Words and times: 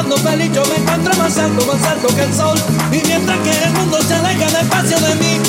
volando 0.00 0.16
feliz 0.16 0.50
yo 0.52 0.64
me 0.64 0.76
encuentro 0.76 1.14
más 1.16 1.36
alto, 1.36 1.66
más 1.66 1.82
alto 1.84 2.08
que 2.14 2.22
el 2.22 2.34
sol. 2.34 2.58
Y 2.90 3.06
mientras 3.06 3.38
que 3.40 3.50
el 3.64 3.72
mundo 3.72 4.00
se 4.02 4.14
aleja 4.14 4.46
despacio 4.46 4.98
de 4.98 5.14
mí, 5.16 5.40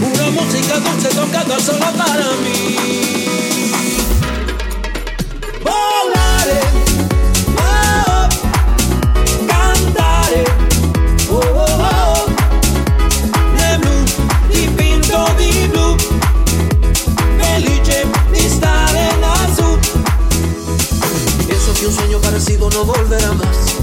una 0.00 0.30
música 0.30 0.78
dulce 0.78 1.08
tocada 1.08 1.58
solo 1.58 1.86
para 1.92 2.24
mí. 2.44 2.76
Volaré, 5.64 6.60
oh, 7.58 8.28
cantaré. 9.48 10.65
Y 21.80 21.84
un 21.84 21.92
sueño 21.92 22.18
parecido 22.20 22.70
no 22.70 22.84
volverá 22.84 23.32
más. 23.32 23.74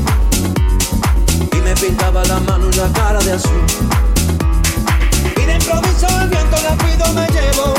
Y 1.52 1.56
me 1.58 1.76
pintaba 1.76 2.24
la 2.26 2.40
mano 2.40 2.70
y 2.72 2.76
la 2.76 2.92
cara 2.92 3.20
de 3.20 3.34
azul. 3.34 3.64
Y 5.38 5.46
de 5.46 5.54
improviso 5.54 6.08
el 6.22 6.30
viento 6.30 6.58
rápido 6.58 7.14
me 7.14 7.28
llevó. 7.28 7.74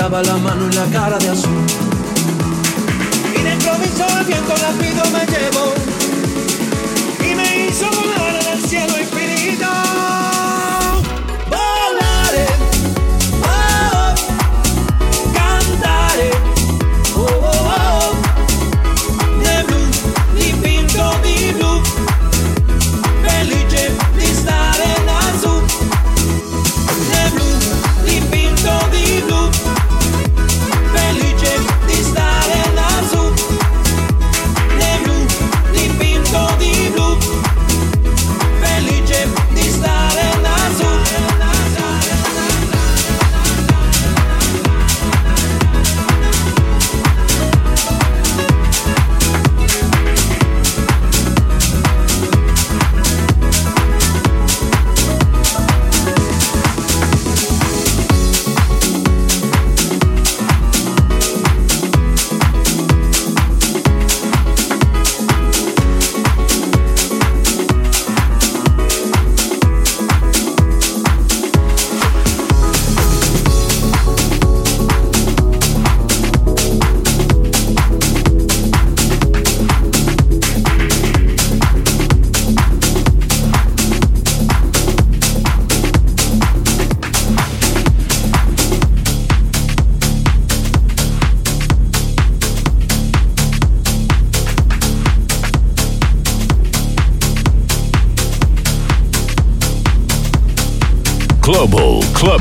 Pintaba 0.00 0.22
la 0.22 0.36
mano 0.38 0.66
y 0.66 0.74
la 0.74 0.86
cara 0.86 1.18
de 1.18 1.28
azul. 1.28 1.50
Y 3.38 3.42
de 3.42 3.52
improviso 3.52 4.06
el 4.18 4.24
viento 4.24 4.54
rápido 4.56 5.02
me 5.12 5.26
llevó 5.26 5.89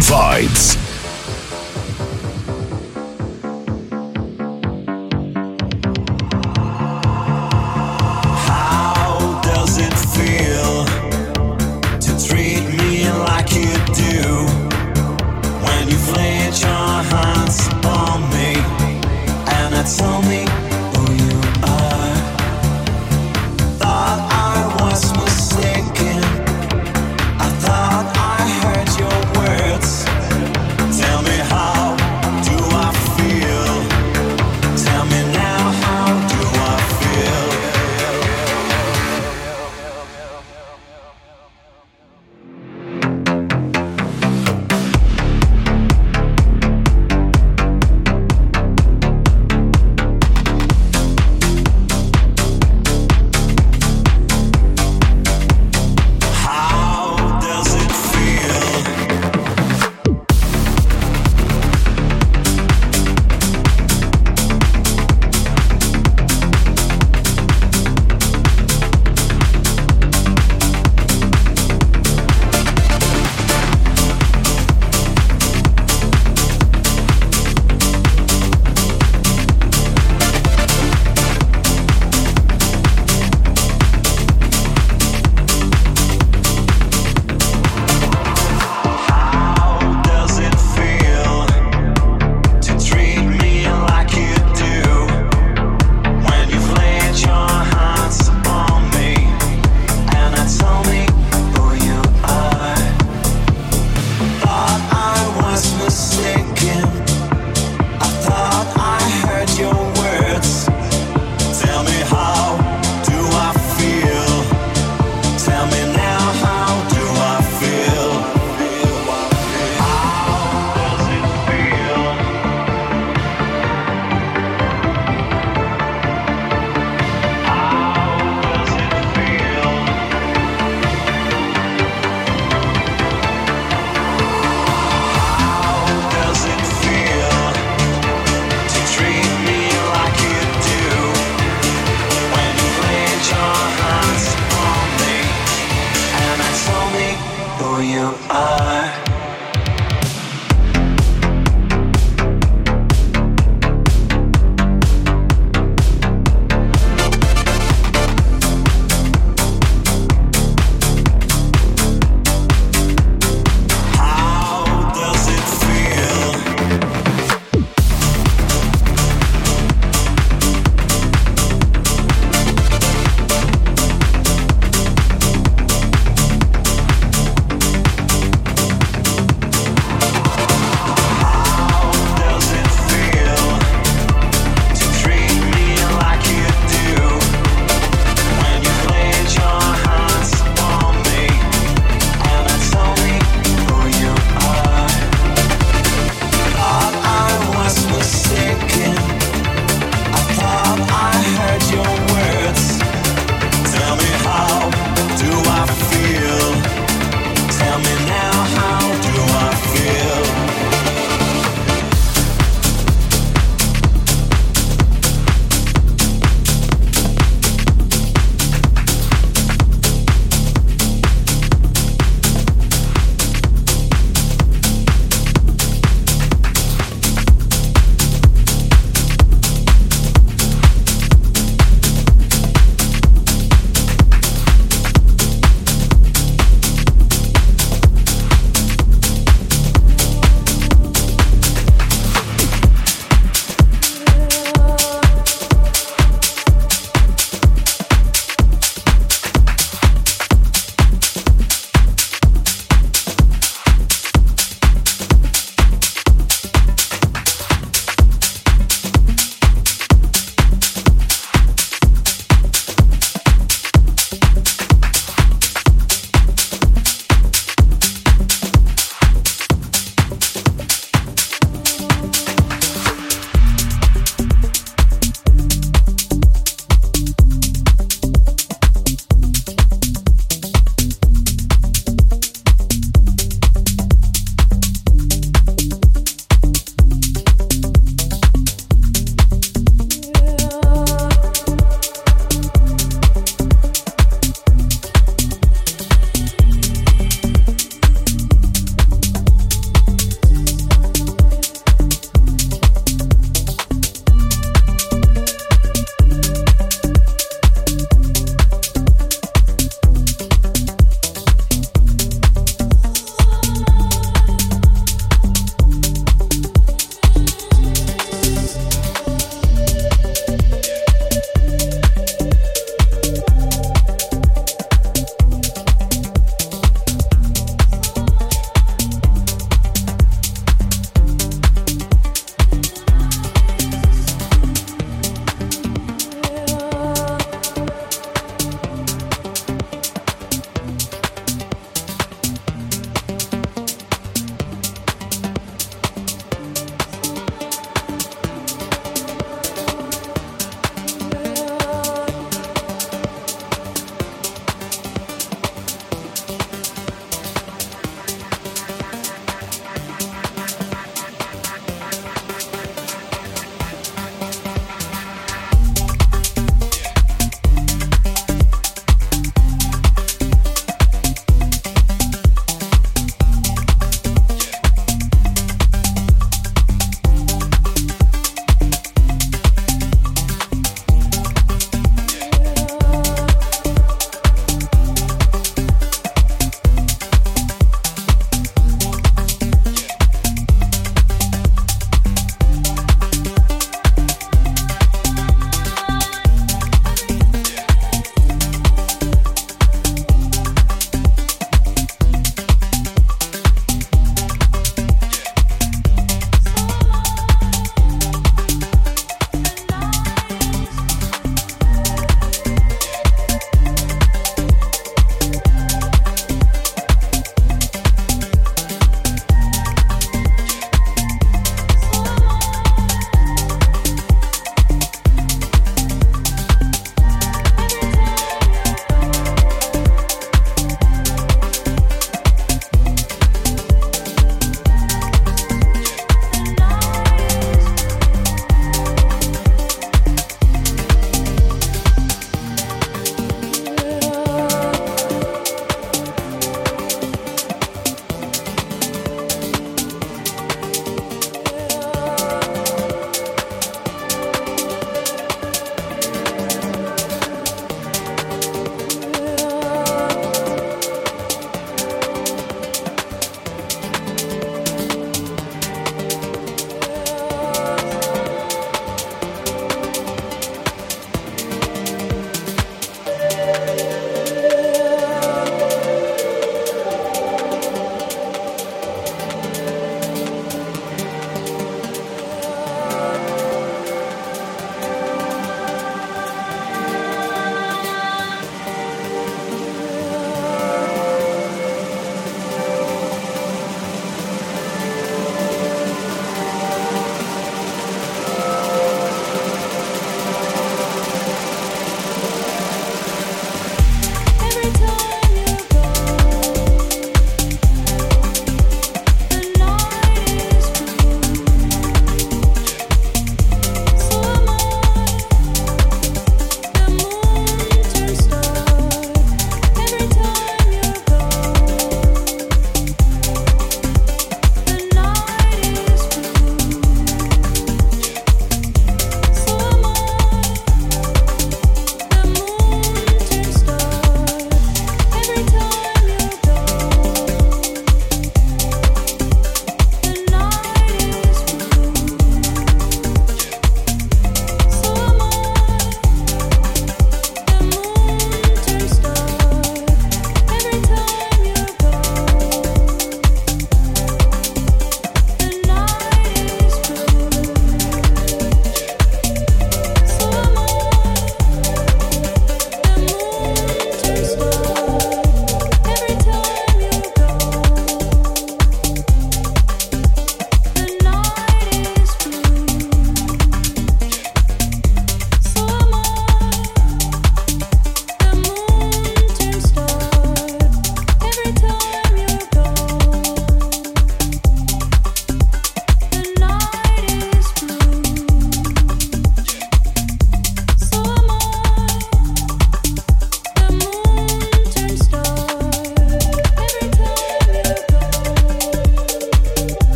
Global 0.00 0.47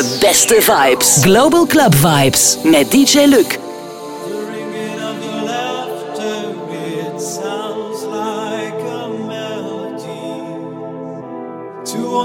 Vibes. 0.00 0.20
beste 0.20 0.60
vibes. 0.62 1.22
Global 1.22 1.66
Club 1.66 1.94
Vibes 1.94 2.58
met 2.64 2.90
DJ 2.90 3.26
Luc. 3.26 3.58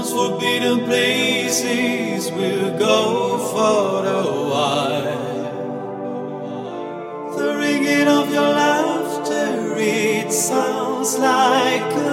forbidden 0.06 0.84
places 0.84 2.30
we'll 2.32 2.78
go 2.78 3.38
for 3.50 4.06
a 4.06 4.24
while. 4.50 5.32
The 7.36 7.56
ringing 7.56 8.08
of 8.08 8.32
your 8.32 8.48
laughter, 8.48 9.74
it 9.76 10.32
sounds 10.32 11.18
like 11.18 12.05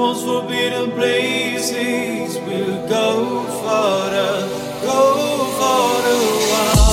Once 0.00 0.22
forbidden 0.24 0.90
places 0.92 2.38
will 2.46 2.88
go 2.88 3.44
for 3.60 4.10
the, 4.14 4.30
go 4.82 5.04
for 5.58 6.02
the 6.08 6.89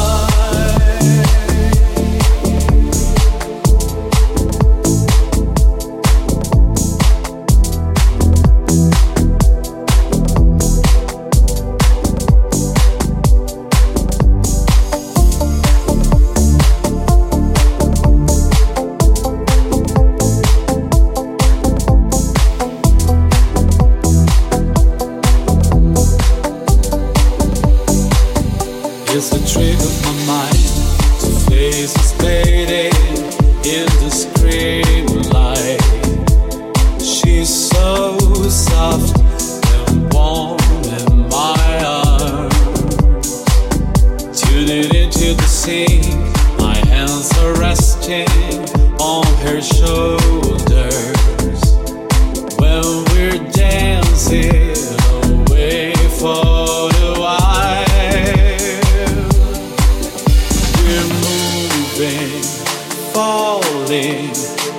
falling 63.14 64.30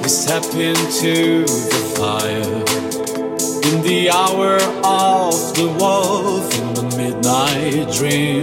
we 0.02 0.08
step 0.08 0.42
Into 0.54 1.44
the 1.44 1.82
fire 1.96 2.88
in 3.70 3.82
the 3.82 4.10
hour 4.10 4.54
of 4.84 5.34
the 5.54 5.68
wolf 5.78 6.46
in 6.58 6.74
the 6.74 6.82
midnight 6.96 7.92
dream. 7.92 8.42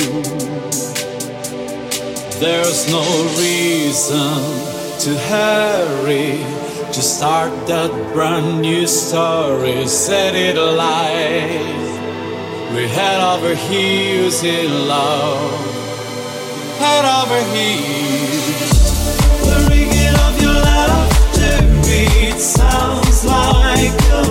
There's 2.39 2.88
no 2.91 3.05
reason 3.39 4.38
to 5.03 5.17
hurry 5.29 6.38
to 6.93 7.01
start 7.01 7.51
that 7.67 7.91
brand 8.13 8.62
new 8.62 8.86
story, 8.88 9.88
set 9.88 10.36
it 10.36 10.58
alight. 10.58 11.85
We 12.75 12.89
head 12.89 13.21
over 13.21 13.55
heels 13.55 14.43
in 14.43 14.69
love. 14.89 15.49
Head 16.77 17.05
over 17.05 17.41
heels. 17.55 18.69
The 19.47 19.67
ringing 19.69 20.15
of 20.27 20.41
your 20.41 20.51
laughter 20.51 21.61
beat 21.85 22.38
sounds 22.38 23.23
like 23.23 24.24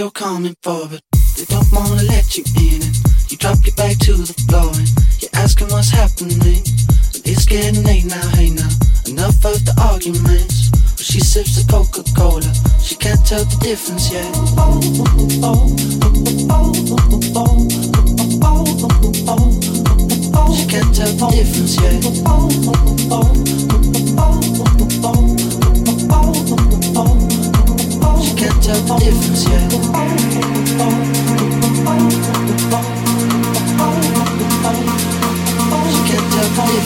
you're 0.00 0.10
coming 0.12 0.56
for, 0.62 0.88
but 0.88 1.02
they 1.36 1.44
don't 1.44 1.70
wanna 1.70 2.02
let 2.04 2.34
you 2.38 2.42
in. 2.56 2.80
And 2.80 2.96
you 3.28 3.36
drop 3.36 3.58
your 3.66 3.74
back 3.76 3.98
to 3.98 4.14
the 4.14 4.32
floor 4.48 4.72
and 4.72 4.88
you're 5.20 5.28
asking 5.34 5.68
what's 5.68 5.90
happening. 5.90 6.40
It's 7.28 7.44
getting 7.44 7.84
late 7.84 8.06
now, 8.06 8.28
hey 8.30 8.48
now. 8.48 8.70
Enough 9.04 9.44
of 9.44 9.62
the 9.68 9.76
arguments. 9.92 10.70
But 10.96 11.04
she 11.04 11.20
sips 11.20 11.56
the 11.56 11.70
Coca 11.70 12.02
Cola, 12.16 12.50
she 12.80 12.96
can't 12.96 13.20
tell 13.26 13.44
the 13.44 13.56
difference 13.60 14.10
yet. 14.10 14.24
Oh, 14.56 14.80
oh, 15.44 15.68
oh, 20.34 20.56
she 20.56 20.66
can't 20.66 20.94
tell 20.96 21.12
the 21.12 21.28
difference 21.36 21.76
yet. 21.76 22.00
seulement 28.74 28.96
des 28.98 29.10
foncières. 29.10 29.68
J'ai 35.90 36.12
qu'à 36.12 36.20
tellement 36.30 36.66
des 36.66 36.80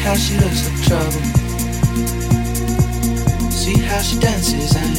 how 0.00 0.14
she 0.14 0.34
looks 0.38 0.66
like 0.66 0.82
trouble. 0.88 1.22
See 3.50 3.78
how 3.80 4.00
she 4.00 4.18
dances 4.18 4.74
and 4.74 4.96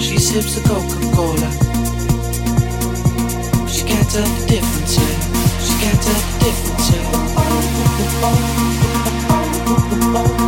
she 0.00 0.18
sips 0.18 0.54
the 0.56 0.62
Coca 0.68 0.98
Cola. 1.14 1.50
She 3.68 3.84
can't 3.84 4.10
tell 4.10 4.26
the 4.26 4.46
difference, 4.46 4.96
yeah. 4.96 5.14
She 5.64 5.74
can't 5.82 6.02
tell 6.02 6.20
the 6.20 6.38
difference, 6.44 6.90
yeah. 10.42 10.47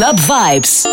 Club 0.00 0.18
Vibes. 0.20 0.89